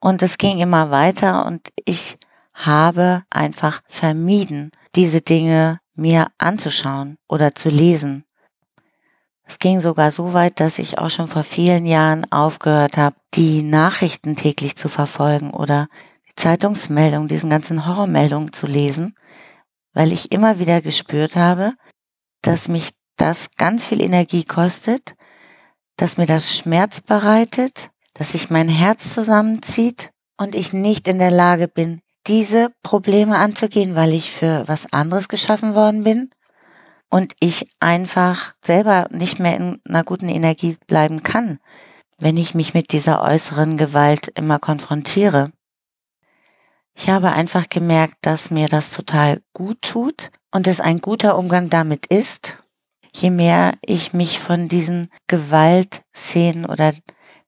Und 0.00 0.22
es 0.22 0.38
ging 0.38 0.58
immer 0.58 0.90
weiter 0.90 1.46
und 1.46 1.68
ich 1.84 2.16
habe 2.54 3.22
einfach 3.30 3.82
vermieden, 3.86 4.70
diese 4.94 5.20
Dinge 5.20 5.80
mir 5.94 6.28
anzuschauen 6.38 7.16
oder 7.28 7.54
zu 7.54 7.68
lesen. 7.68 8.24
Es 9.44 9.58
ging 9.58 9.80
sogar 9.80 10.12
so 10.12 10.34
weit, 10.34 10.60
dass 10.60 10.78
ich 10.78 10.98
auch 10.98 11.10
schon 11.10 11.28
vor 11.28 11.42
vielen 11.42 11.86
Jahren 11.86 12.30
aufgehört 12.30 12.96
habe, 12.96 13.16
die 13.34 13.62
Nachrichten 13.62 14.36
täglich 14.36 14.76
zu 14.76 14.88
verfolgen 14.88 15.52
oder 15.52 15.88
Zeitungsmeldungen, 16.38 17.28
diesen 17.28 17.50
ganzen 17.50 17.86
Horrormeldungen 17.86 18.52
zu 18.52 18.66
lesen, 18.66 19.14
weil 19.92 20.12
ich 20.12 20.32
immer 20.32 20.58
wieder 20.58 20.80
gespürt 20.80 21.36
habe, 21.36 21.74
dass 22.42 22.68
mich 22.68 22.92
das 23.16 23.50
ganz 23.56 23.84
viel 23.84 24.00
Energie 24.00 24.44
kostet, 24.44 25.14
dass 25.96 26.16
mir 26.16 26.26
das 26.26 26.56
Schmerz 26.56 27.00
bereitet, 27.00 27.90
dass 28.14 28.32
sich 28.32 28.50
mein 28.50 28.68
Herz 28.68 29.12
zusammenzieht 29.12 30.10
und 30.38 30.54
ich 30.54 30.72
nicht 30.72 31.08
in 31.08 31.18
der 31.18 31.32
Lage 31.32 31.66
bin, 31.68 32.00
diese 32.26 32.70
Probleme 32.82 33.36
anzugehen, 33.36 33.96
weil 33.96 34.12
ich 34.12 34.30
für 34.30 34.66
was 34.68 34.92
anderes 34.92 35.28
geschaffen 35.28 35.74
worden 35.74 36.04
bin 36.04 36.30
und 37.10 37.32
ich 37.40 37.66
einfach 37.80 38.52
selber 38.64 39.08
nicht 39.10 39.40
mehr 39.40 39.56
in 39.56 39.80
einer 39.88 40.04
guten 40.04 40.28
Energie 40.28 40.76
bleiben 40.86 41.22
kann, 41.22 41.58
wenn 42.20 42.36
ich 42.36 42.54
mich 42.54 42.74
mit 42.74 42.92
dieser 42.92 43.22
äußeren 43.22 43.76
Gewalt 43.76 44.28
immer 44.36 44.58
konfrontiere. 44.58 45.50
Ich 47.00 47.08
habe 47.08 47.30
einfach 47.30 47.68
gemerkt, 47.68 48.16
dass 48.22 48.50
mir 48.50 48.66
das 48.66 48.90
total 48.90 49.40
gut 49.52 49.80
tut 49.82 50.32
und 50.50 50.66
es 50.66 50.80
ein 50.80 50.98
guter 50.98 51.38
Umgang 51.38 51.70
damit 51.70 52.06
ist, 52.06 52.58
je 53.14 53.30
mehr 53.30 53.74
ich 53.86 54.14
mich 54.14 54.40
von 54.40 54.66
diesen 54.66 55.06
Gewaltszenen 55.28 56.66
oder 56.66 56.92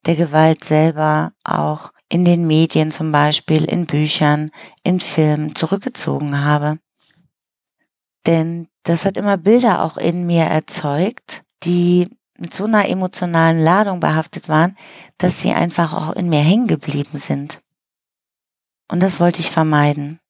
der 0.07 0.15
Gewalt 0.15 0.63
selber 0.63 1.33
auch 1.43 1.91
in 2.09 2.25
den 2.25 2.47
Medien 2.47 2.93
zum 2.93 3.11
Beispiel, 3.11 3.65
in 3.65 3.87
Büchern, 3.87 4.53
in 4.85 5.01
Filmen 5.01 5.57
zurückgezogen 5.57 6.45
habe. 6.45 6.79
Denn 8.27 8.69
das 8.85 9.05
hat 9.05 9.17
immer 9.17 9.37
Bilder 9.37 9.83
auch 9.83 9.97
in 9.97 10.29
mir 10.29 10.45
erzeugt, 10.45 11.43
die 11.65 12.09
mit 12.39 12.55
so 12.55 12.67
einer 12.67 12.89
emotionalen 12.89 13.61
Ladung 13.61 13.99
behaftet 13.99 14.49
waren, 14.49 14.77
dass 15.19 15.43
sie 15.43 15.53
einfach 15.53 15.93
auch 15.93 16.15
in 16.15 16.29
mir 16.29 16.41
hängen 16.41 16.69
geblieben 16.69 17.19
sind. 17.19 17.61
Und 18.91 19.01
das 19.01 19.21
wollte 19.21 19.41
ich 19.41 19.51
vermeiden. 19.51 20.21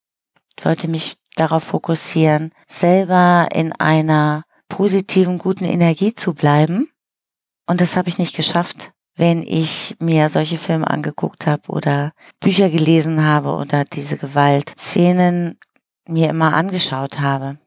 Ich 0.59 0.65
wollte 0.65 0.89
mich 0.89 1.17
darauf 1.37 1.65
fokussieren, 1.65 2.53
selber 2.69 3.49
in 3.55 3.73
einer 3.73 4.45
positiven, 4.69 5.39
guten 5.39 5.65
Energie 5.65 6.15
zu 6.15 6.35
bleiben. 6.35 6.91
Und 7.67 7.81
das 7.81 7.97
habe 7.97 8.09
ich 8.09 8.19
nicht 8.19 8.37
geschafft 8.37 8.93
wenn 9.21 9.43
ich 9.43 9.97
mir 10.01 10.31
solche 10.31 10.57
Filme 10.57 10.89
angeguckt 10.89 11.47
habe 11.47 11.69
oder 11.69 12.13
Bücher 12.41 12.71
gelesen 12.71 13.23
habe 13.23 13.55
oder 13.55 13.85
diese 13.85 14.17
Gewaltszenen 14.17 15.59
mir 16.09 16.31
immer 16.31 16.55
angeschaut 16.55 17.21
habe. 17.21 17.59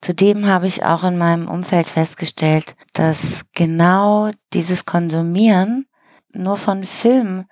Zudem 0.00 0.46
habe 0.46 0.66
ich 0.66 0.84
auch 0.84 1.04
in 1.04 1.18
meinem 1.18 1.48
Umfeld 1.48 1.86
festgestellt, 1.86 2.76
dass 2.94 3.42
genau 3.52 4.30
dieses 4.54 4.86
Konsumieren 4.86 5.86
nur 6.32 6.56
von 6.56 6.84
Filmen, 6.84 7.44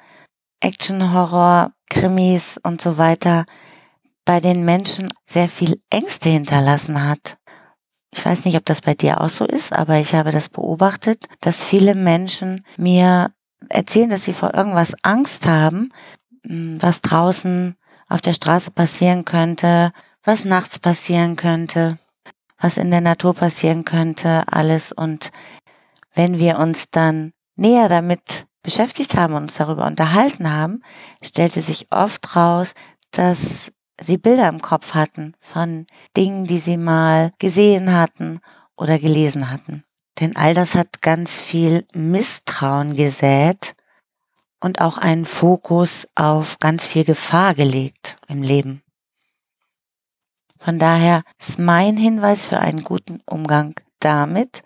Action, 0.60 1.12
Horror, 1.12 1.72
Krimis 1.90 2.58
und 2.62 2.80
so 2.80 2.98
weiter 2.98 3.44
bei 4.24 4.40
den 4.40 4.64
Menschen 4.64 5.12
sehr 5.24 5.48
viel 5.48 5.80
Ängste 5.90 6.28
hinterlassen 6.28 7.08
hat. 7.08 7.38
Ich 8.12 8.24
weiß 8.24 8.44
nicht, 8.44 8.56
ob 8.56 8.64
das 8.64 8.80
bei 8.80 8.94
dir 8.94 9.20
auch 9.20 9.28
so 9.28 9.44
ist, 9.44 9.72
aber 9.72 9.98
ich 9.98 10.14
habe 10.14 10.32
das 10.32 10.48
beobachtet, 10.48 11.26
dass 11.40 11.64
viele 11.64 11.94
Menschen 11.94 12.64
mir 12.76 13.30
erzählen, 13.68 14.10
dass 14.10 14.24
sie 14.24 14.32
vor 14.32 14.54
irgendwas 14.54 14.94
Angst 15.02 15.46
haben, 15.46 15.92
hm, 16.44 16.78
was 16.80 17.02
draußen 17.02 17.76
auf 18.08 18.20
der 18.20 18.32
Straße 18.32 18.70
passieren 18.70 19.24
könnte, 19.24 19.92
was 20.24 20.44
nachts 20.44 20.78
passieren 20.78 21.36
könnte, 21.36 21.98
was 22.58 22.78
in 22.78 22.90
der 22.90 23.00
Natur 23.00 23.34
passieren 23.34 23.84
könnte, 23.84 24.44
alles. 24.50 24.92
Und 24.92 25.30
wenn 26.14 26.38
wir 26.38 26.58
uns 26.58 26.90
dann 26.90 27.32
näher 27.56 27.88
damit 27.88 28.45
beschäftigt 28.66 29.14
haben 29.14 29.34
und 29.34 29.44
uns 29.44 29.54
darüber 29.54 29.86
unterhalten 29.86 30.52
haben, 30.52 30.82
stellte 31.22 31.60
sich 31.62 31.86
oft 31.92 32.34
raus, 32.34 32.74
dass 33.12 33.72
sie 34.00 34.18
Bilder 34.18 34.48
im 34.48 34.60
Kopf 34.60 34.92
hatten 34.92 35.34
von 35.38 35.86
Dingen, 36.16 36.48
die 36.48 36.58
sie 36.58 36.76
mal 36.76 37.32
gesehen 37.38 37.94
hatten 37.94 38.40
oder 38.76 38.98
gelesen 38.98 39.52
hatten. 39.52 39.84
Denn 40.18 40.34
all 40.34 40.52
das 40.52 40.74
hat 40.74 41.00
ganz 41.00 41.40
viel 41.40 41.86
Misstrauen 41.94 42.96
gesät 42.96 43.76
und 44.60 44.80
auch 44.80 44.98
einen 44.98 45.26
Fokus 45.26 46.08
auf 46.16 46.58
ganz 46.58 46.86
viel 46.86 47.04
Gefahr 47.04 47.54
gelegt 47.54 48.18
im 48.26 48.42
Leben. 48.42 48.82
Von 50.58 50.80
daher 50.80 51.22
ist 51.38 51.60
mein 51.60 51.96
Hinweis 51.96 52.46
für 52.46 52.58
einen 52.58 52.82
guten 52.82 53.22
Umgang 53.26 53.74
damit, 54.00 54.64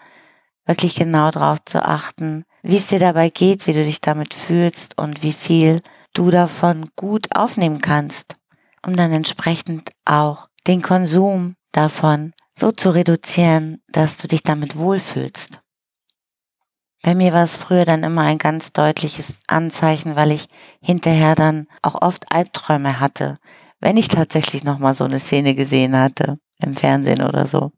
wirklich 0.64 0.94
genau 0.94 1.30
darauf 1.30 1.62
zu 1.66 1.84
achten, 1.84 2.46
wie 2.62 2.76
es 2.76 2.88
dir 2.88 2.98
dabei 2.98 3.30
geht, 3.30 3.66
wie 3.66 3.72
du 3.72 3.84
dich 3.84 4.00
damit 4.00 4.34
fühlst 4.34 4.98
und 4.98 5.22
wie 5.22 5.32
viel 5.32 5.80
du 6.14 6.30
davon 6.30 6.90
gut 6.96 7.34
aufnehmen 7.34 7.80
kannst, 7.80 8.36
um 8.84 8.96
dann 8.96 9.12
entsprechend 9.12 9.90
auch 10.04 10.48
den 10.66 10.82
Konsum 10.82 11.56
davon 11.72 12.32
so 12.58 12.72
zu 12.72 12.90
reduzieren, 12.90 13.82
dass 13.88 14.16
du 14.16 14.28
dich 14.28 14.42
damit 14.42 14.76
wohlfühlst. 14.76 15.60
Bei 17.02 17.14
mir 17.14 17.32
war 17.32 17.44
es 17.44 17.56
früher 17.56 17.86
dann 17.86 18.02
immer 18.02 18.22
ein 18.22 18.36
ganz 18.36 18.72
deutliches 18.72 19.36
Anzeichen, 19.46 20.16
weil 20.16 20.32
ich 20.32 20.48
hinterher 20.82 21.34
dann 21.34 21.66
auch 21.80 22.02
oft 22.02 22.30
Albträume 22.30 23.00
hatte, 23.00 23.38
wenn 23.80 23.96
ich 23.96 24.08
tatsächlich 24.08 24.64
nochmal 24.64 24.94
so 24.94 25.04
eine 25.04 25.18
Szene 25.18 25.54
gesehen 25.54 25.96
hatte, 25.96 26.38
im 26.58 26.76
Fernsehen 26.76 27.22
oder 27.22 27.46
so. 27.46 27.72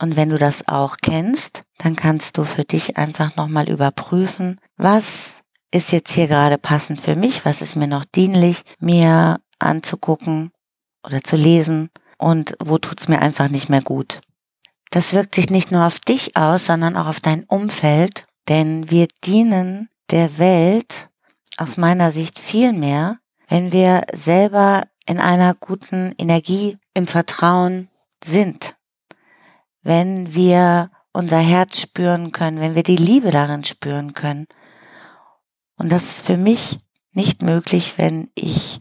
Und 0.00 0.14
wenn 0.14 0.30
du 0.30 0.38
das 0.38 0.68
auch 0.68 0.96
kennst, 1.02 1.64
dann 1.78 1.96
kannst 1.96 2.36
du 2.36 2.44
für 2.44 2.64
dich 2.64 2.96
einfach 2.96 3.36
nochmal 3.36 3.68
überprüfen, 3.68 4.60
was 4.76 5.34
ist 5.70 5.92
jetzt 5.92 6.12
hier 6.12 6.28
gerade 6.28 6.58
passend 6.58 7.00
für 7.00 7.14
mich, 7.14 7.44
was 7.44 7.62
ist 7.62 7.76
mir 7.76 7.86
noch 7.86 8.04
dienlich, 8.04 8.62
mir 8.80 9.38
anzugucken 9.58 10.50
oder 11.04 11.22
zu 11.22 11.36
lesen 11.36 11.90
und 12.18 12.56
wo 12.62 12.78
tut's 12.78 13.08
mir 13.08 13.20
einfach 13.20 13.48
nicht 13.48 13.68
mehr 13.68 13.82
gut. 13.82 14.20
Das 14.90 15.12
wirkt 15.12 15.34
sich 15.34 15.50
nicht 15.50 15.70
nur 15.70 15.86
auf 15.86 16.00
dich 16.00 16.36
aus, 16.36 16.66
sondern 16.66 16.96
auch 16.96 17.06
auf 17.06 17.20
dein 17.20 17.44
Umfeld, 17.44 18.26
denn 18.48 18.90
wir 18.90 19.06
dienen 19.24 19.88
der 20.10 20.38
Welt 20.38 21.08
aus 21.58 21.76
meiner 21.76 22.12
Sicht 22.12 22.38
viel 22.38 22.72
mehr, 22.72 23.18
wenn 23.48 23.72
wir 23.72 24.04
selber 24.16 24.84
in 25.06 25.18
einer 25.18 25.54
guten 25.54 26.14
Energie 26.18 26.78
im 26.94 27.06
Vertrauen 27.06 27.88
sind, 28.24 28.76
wenn 29.82 30.34
wir 30.34 30.90
unser 31.18 31.38
Herz 31.40 31.80
spüren 31.80 32.30
können, 32.30 32.60
wenn 32.60 32.76
wir 32.76 32.84
die 32.84 32.96
Liebe 32.96 33.32
darin 33.32 33.64
spüren 33.64 34.12
können. 34.12 34.46
Und 35.76 35.90
das 35.90 36.04
ist 36.04 36.26
für 36.26 36.36
mich 36.36 36.78
nicht 37.10 37.42
möglich, 37.42 37.94
wenn 37.96 38.30
ich 38.36 38.78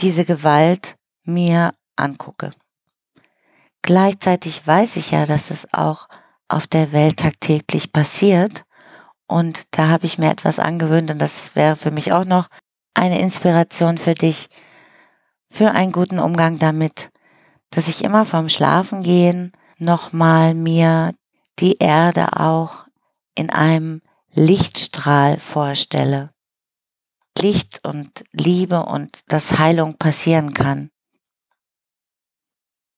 diese 0.00 0.26
Gewalt 0.26 0.96
mir 1.24 1.72
angucke. 1.96 2.50
Gleichzeitig 3.80 4.66
weiß 4.66 4.96
ich 4.96 5.12
ja, 5.12 5.24
dass 5.24 5.50
es 5.50 5.72
auch 5.72 6.08
auf 6.46 6.66
der 6.66 6.92
Welt 6.92 7.20
tagtäglich 7.20 7.90
passiert. 7.90 8.64
Und 9.26 9.78
da 9.78 9.88
habe 9.88 10.04
ich 10.04 10.18
mir 10.18 10.30
etwas 10.30 10.58
angewöhnt 10.58 11.10
und 11.10 11.18
das 11.18 11.56
wäre 11.56 11.74
für 11.74 11.90
mich 11.90 12.12
auch 12.12 12.26
noch 12.26 12.48
eine 12.92 13.18
Inspiration 13.18 13.96
für 13.96 14.14
dich, 14.14 14.50
für 15.48 15.70
einen 15.70 15.92
guten 15.92 16.18
Umgang 16.18 16.58
damit, 16.58 17.08
dass 17.70 17.88
ich 17.88 18.04
immer 18.04 18.26
vom 18.26 18.50
Schlafengehen 18.50 19.52
nochmal 19.78 20.52
mir 20.52 21.14
die 21.58 21.78
Erde 21.78 22.38
auch 22.38 22.86
in 23.34 23.50
einem 23.50 24.02
Lichtstrahl 24.32 25.38
vorstelle. 25.38 26.30
Licht 27.38 27.86
und 27.86 28.24
Liebe 28.32 28.84
und 28.84 29.20
dass 29.28 29.58
Heilung 29.58 29.98
passieren 29.98 30.54
kann 30.54 30.90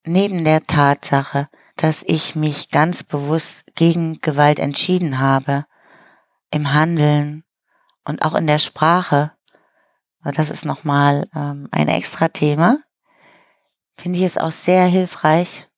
neben 0.09 0.45
der 0.45 0.63
Tatsache, 0.63 1.49
dass 1.77 2.03
ich 2.03 2.35
mich 2.35 2.71
ganz 2.71 3.05
bewusst 3.05 3.65
gegen 3.77 4.21
Gewalt 4.21 4.59
entschieden 4.59 5.21
habe, 5.21 5.67
im 6.51 6.73
Handeln 6.73 7.45
und 8.05 8.23
auch 8.23 8.35
in 8.35 8.47
der 8.47 8.59
Sprache, 8.59 9.33
das 10.25 10.51
ist 10.51 10.65
nochmal 10.65 11.29
ähm, 11.35 11.69
ein 11.71 11.89
extra 11.89 12.29
Thema, 12.29 12.79
finde 13.97 14.19
ich 14.19 14.25
es 14.25 14.39
auch 14.39 14.51
sehr 14.51 14.87
hilfreich, 14.87 15.69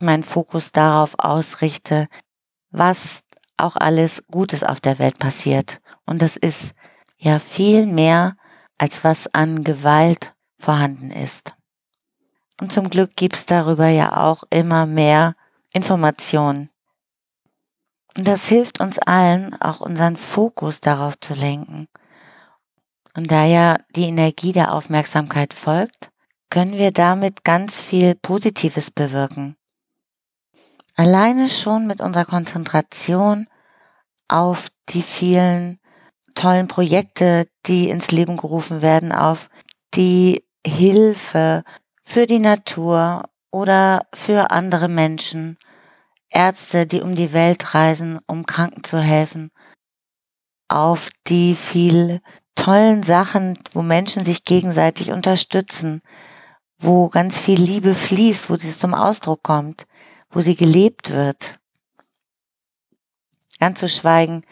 meinen 0.00 0.24
Fokus 0.24 0.72
darauf 0.72 1.14
ausrichte, 1.18 2.08
was 2.76 3.22
auch 3.56 3.76
alles 3.76 4.22
Gutes 4.30 4.62
auf 4.62 4.80
der 4.80 4.98
Welt 4.98 5.18
passiert. 5.18 5.80
Und 6.04 6.22
das 6.22 6.36
ist 6.36 6.72
ja 7.16 7.38
viel 7.38 7.86
mehr, 7.86 8.36
als 8.78 9.04
was 9.04 9.32
an 9.34 9.64
Gewalt 9.64 10.34
vorhanden 10.58 11.10
ist. 11.10 11.54
Und 12.60 12.72
zum 12.72 12.90
Glück 12.90 13.16
gibt's 13.16 13.46
darüber 13.46 13.88
ja 13.88 14.16
auch 14.16 14.44
immer 14.50 14.86
mehr 14.86 15.34
Informationen. 15.72 16.70
Und 18.16 18.26
das 18.26 18.46
hilft 18.46 18.80
uns 18.80 18.98
allen, 18.98 19.60
auch 19.60 19.80
unseren 19.80 20.16
Fokus 20.16 20.80
darauf 20.80 21.18
zu 21.20 21.34
lenken. 21.34 21.88
Und 23.14 23.30
da 23.30 23.44
ja 23.44 23.76
die 23.94 24.04
Energie 24.04 24.52
der 24.52 24.72
Aufmerksamkeit 24.72 25.52
folgt, 25.52 26.10
können 26.50 26.78
wir 26.78 26.92
damit 26.92 27.44
ganz 27.44 27.80
viel 27.80 28.14
Positives 28.14 28.90
bewirken. 28.90 29.56
Alleine 30.96 31.50
schon 31.50 31.86
mit 31.86 32.00
unserer 32.00 32.24
Konzentration 32.24 33.48
auf 34.28 34.68
die 34.88 35.02
vielen 35.02 35.78
tollen 36.34 36.68
Projekte, 36.68 37.46
die 37.66 37.90
ins 37.90 38.10
Leben 38.10 38.38
gerufen 38.38 38.80
werden, 38.80 39.12
auf 39.12 39.50
die 39.94 40.44
Hilfe 40.66 41.64
für 42.02 42.26
die 42.26 42.38
Natur 42.38 43.24
oder 43.50 44.06
für 44.14 44.50
andere 44.50 44.88
Menschen, 44.88 45.58
Ärzte, 46.30 46.86
die 46.86 47.02
um 47.02 47.14
die 47.14 47.32
Welt 47.32 47.74
reisen, 47.74 48.18
um 48.26 48.46
Kranken 48.46 48.82
zu 48.82 48.98
helfen, 48.98 49.50
auf 50.68 51.10
die 51.26 51.54
viel 51.54 52.20
tollen 52.54 53.02
Sachen, 53.02 53.58
wo 53.72 53.82
Menschen 53.82 54.24
sich 54.24 54.44
gegenseitig 54.44 55.12
unterstützen, 55.12 56.00
wo 56.78 57.08
ganz 57.08 57.38
viel 57.38 57.60
Liebe 57.60 57.94
fließt, 57.94 58.50
wo 58.50 58.56
sie 58.56 58.76
zum 58.76 58.94
Ausdruck 58.94 59.42
kommt, 59.42 59.86
wo 60.30 60.40
sie 60.40 60.56
gelebt 60.56 61.10
wird. 61.10 61.58
Ganz 63.58 63.80
zu 63.80 63.88
schweigen 63.88 64.42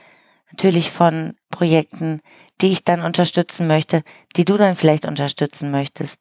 natürlich 0.50 0.90
von 0.90 1.36
Projekten, 1.50 2.20
die 2.60 2.70
ich 2.70 2.84
dann 2.84 3.02
unterstützen 3.02 3.66
möchte, 3.66 4.02
die 4.36 4.44
du 4.44 4.56
dann 4.56 4.76
vielleicht 4.76 5.04
unterstützen 5.04 5.70
möchtest 5.70 6.20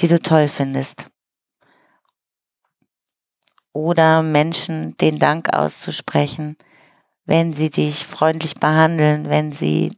die 0.00 0.08
du 0.08 0.18
toll 0.18 0.48
findest. 0.48 1.06
Oder 3.72 4.22
Menschen 4.22 4.96
den 4.98 5.18
Dank 5.18 5.54
auszusprechen, 5.54 6.56
wenn 7.24 7.52
sie 7.52 7.70
dich 7.70 8.04
freundlich 8.04 8.54
behandeln, 8.54 9.28
wenn 9.28 9.52
sie 9.52 9.90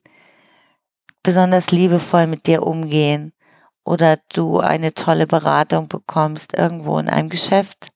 besonders 1.22 1.70
liebevoll 1.72 2.26
mit 2.26 2.46
dir 2.46 2.62
umgehen 2.62 3.32
oder 3.84 4.18
du 4.32 4.60
eine 4.60 4.94
tolle 4.94 5.26
Beratung 5.26 5.88
bekommst 5.88 6.54
irgendwo 6.54 6.98
in 6.98 7.08
einem 7.08 7.28
Geschäft. 7.28 7.88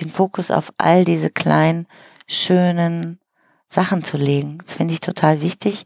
Den 0.00 0.10
Fokus 0.10 0.50
auf 0.50 0.72
all 0.78 1.04
diese 1.04 1.30
kleinen, 1.30 1.86
schönen 2.26 3.20
Sachen 3.68 4.04
zu 4.04 4.16
legen, 4.16 4.58
das 4.58 4.74
finde 4.74 4.94
ich 4.94 5.00
total 5.00 5.40
wichtig. 5.40 5.84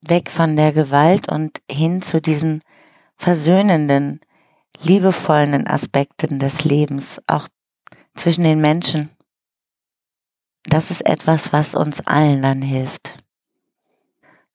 Weg 0.00 0.30
von 0.30 0.56
der 0.56 0.72
Gewalt 0.72 1.30
und 1.30 1.60
hin 1.70 2.02
zu 2.02 2.20
diesen 2.20 2.60
versöhnenden, 3.16 4.20
liebevollen 4.80 5.66
Aspekten 5.66 6.38
des 6.38 6.64
Lebens, 6.64 7.20
auch 7.26 7.48
zwischen 8.14 8.44
den 8.44 8.60
Menschen. 8.60 9.10
Das 10.64 10.90
ist 10.90 11.04
etwas, 11.04 11.52
was 11.52 11.74
uns 11.74 12.06
allen 12.06 12.42
dann 12.42 12.62
hilft. 12.62 13.22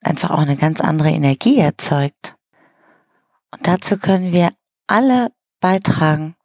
Einfach 0.02 0.32
auch 0.32 0.40
eine 0.40 0.58
ganz 0.58 0.82
andere 0.82 1.10
Energie 1.10 1.58
erzeugt. 1.60 2.36
Und 3.52 3.68
dazu 3.68 3.98
können 3.98 4.32
wir 4.32 4.52
alle 4.88 5.32
beitragen, 5.60 6.36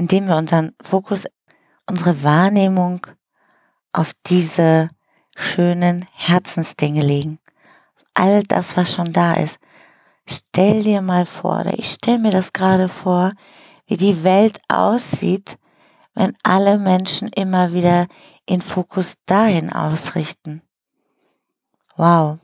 indem 0.00 0.28
wir 0.28 0.36
unseren 0.36 0.72
Fokus, 0.80 1.26
unsere 1.84 2.24
Wahrnehmung 2.24 3.06
auf 3.92 4.12
diese 4.24 4.88
schönen 5.36 6.06
Herzensdinge 6.14 7.02
legen. 7.02 7.38
All 8.14 8.42
das, 8.44 8.78
was 8.78 8.94
schon 8.94 9.12
da 9.12 9.34
ist. 9.34 9.58
Stell 10.26 10.84
dir 10.84 11.02
mal 11.02 11.26
vor, 11.26 11.60
oder 11.60 11.78
ich 11.78 11.92
stelle 11.92 12.18
mir 12.18 12.30
das 12.30 12.54
gerade 12.54 12.88
vor, 12.88 13.32
wie 13.86 13.98
die 13.98 14.24
Welt 14.24 14.58
aussieht, 14.68 15.58
wenn 16.14 16.34
alle 16.44 16.78
Menschen 16.78 17.28
immer 17.28 17.74
wieder 17.74 18.06
den 18.48 18.62
Fokus 18.62 19.16
dahin 19.26 19.70
ausrichten. 19.70 20.62
Wow. 21.96 22.38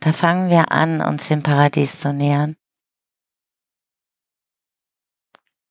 Da 0.00 0.12
fangen 0.12 0.50
wir 0.50 0.72
an, 0.72 1.00
uns 1.00 1.28
dem 1.28 1.42
Paradies 1.42 2.00
zu 2.00 2.12
nähern. 2.12 2.54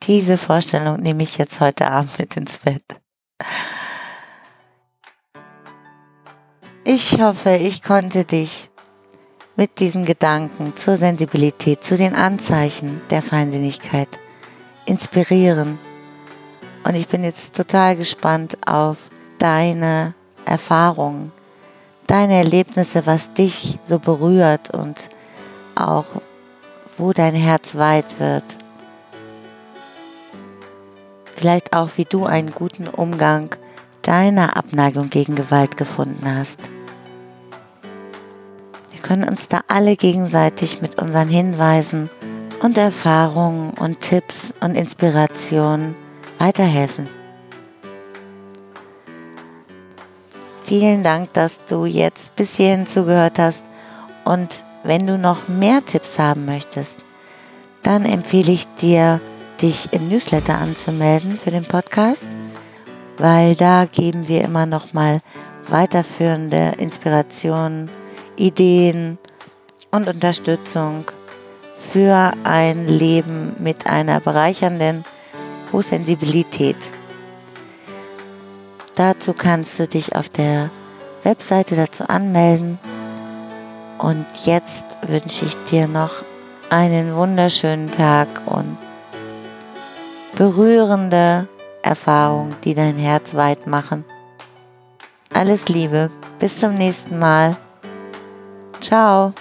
Diese 0.08 0.38
Vorstellung 0.38 0.98
nehme 0.98 1.24
ich 1.24 1.38
jetzt 1.38 1.60
heute 1.60 1.90
Abend 1.90 2.20
mit 2.20 2.38
ins 2.38 2.60
Bett. 2.60 2.84
Ich 6.84 7.20
hoffe, 7.20 7.56
ich 7.56 7.82
konnte 7.82 8.24
dich 8.24 8.70
mit 9.56 9.80
diesen 9.80 10.06
Gedanken 10.06 10.76
zur 10.76 10.98
Sensibilität, 10.98 11.84
zu 11.84 11.98
den 11.98 12.14
Anzeichen 12.14 13.02
der 13.10 13.24
Feinsinnigkeit 13.24 14.20
inspirieren. 14.86 15.80
Und 16.84 16.94
ich 16.94 17.08
bin 17.08 17.24
jetzt 17.24 17.56
total 17.56 17.96
gespannt 17.96 18.58
auf 18.68 19.10
deine 19.40 20.14
Erfahrungen, 20.46 21.32
deine 22.06 22.36
Erlebnisse, 22.36 23.08
was 23.08 23.34
dich 23.34 23.80
so 23.88 23.98
berührt 23.98 24.70
und 24.70 25.10
auch 25.74 26.22
wo 26.98 27.12
dein 27.12 27.34
Herz 27.34 27.76
weit 27.76 28.20
wird. 28.20 28.65
Vielleicht 31.36 31.74
auch, 31.76 31.90
wie 31.98 32.06
du 32.06 32.26
einen 32.26 32.52
guten 32.52 32.88
Umgang 32.88 33.56
deiner 34.02 34.58
Abneigung 34.58 35.10
gegen 35.10 35.36
Gewalt 35.36 35.78
gefunden 35.78 36.24
hast 36.26 36.60
können 39.06 39.30
uns 39.30 39.48
da 39.48 39.62
alle 39.68 39.96
gegenseitig 39.96 40.82
mit 40.82 41.00
unseren 41.00 41.28
Hinweisen 41.28 42.10
und 42.64 42.76
Erfahrungen 42.76 43.70
und 43.76 44.00
Tipps 44.00 44.52
und 44.62 44.74
Inspirationen 44.74 45.96
weiterhelfen. 46.40 47.08
Vielen 50.64 51.04
Dank, 51.04 51.32
dass 51.34 51.64
du 51.66 51.86
jetzt 51.86 52.36
bis 52.36 52.56
hierhin 52.56 52.88
zugehört 52.88 53.38
hast 53.38 53.64
und 54.24 54.64
wenn 54.84 55.06
du 55.06 55.20
noch 55.20 55.48
mehr 55.48 55.86
Tipps 55.86 56.18
haben 56.18 56.46
möchtest, 56.46 57.06
dann 57.84 58.06
empfehle 58.06 58.52
ich 58.52 58.66
dir, 58.82 59.22
dich 59.62 59.90
im 59.92 60.10
Newsletter 60.10 60.58
anzumelden 60.58 61.38
für 61.38 61.52
den 61.52 61.66
Podcast, 61.66 62.30
weil 63.18 63.56
da 63.56 63.86
geben 63.86 64.28
wir 64.28 64.44
immer 64.44 64.66
noch 64.66 64.94
mal 64.94 65.22
weiterführende 65.68 66.74
Inspirationen 66.78 67.90
Ideen 68.36 69.18
und 69.92 70.08
Unterstützung 70.08 71.06
für 71.76 72.32
ein 72.44 72.88
Leben 72.88 73.56
mit 73.60 73.88
einer 73.88 74.20
bereichernden 74.20 75.04
Hochsensibilität. 75.72 76.78
Dazu 78.96 79.34
kannst 79.34 79.78
du 79.80 79.88
dich 79.88 80.16
auf 80.16 80.30
der 80.30 80.72
Webseite 81.24 81.76
dazu 81.76 82.08
anmelden. 82.08 82.80
Und 83.98 84.26
jetzt 84.46 84.86
wünsche 85.06 85.46
ich 85.46 85.56
dir 85.70 85.88
noch 85.88 86.24
einen 86.70 87.16
wunderschönen 87.16 87.92
Tag 87.92 88.28
und 88.46 88.78
berührende 90.36 91.48
Erfahrungen, 91.82 92.56
die 92.64 92.76
dein 92.76 92.98
Herz 92.98 93.34
weit 93.36 93.68
machen. 93.68 94.06
Alles 95.34 95.68
Liebe, 95.70 96.10
bis 96.40 96.60
zum 96.60 96.74
nächsten 96.74 97.20
Mal. 97.20 97.56
Ciao. 98.80 99.34